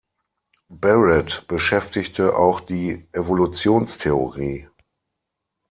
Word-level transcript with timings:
Barrett 0.71 1.47
beschäftigte 1.47 2.35
auch 2.35 2.59
die 2.59 3.07
Evolutionstheorie. 3.11 4.67